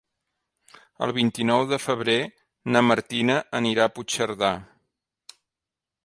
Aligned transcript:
El 1.07 1.11
vint-i-nou 1.17 1.65
de 1.73 1.77
febrer 1.83 2.15
na 2.75 2.81
Martina 2.91 3.35
anirà 3.59 3.85
a 3.85 3.91
Puigcerdà. 3.97 4.49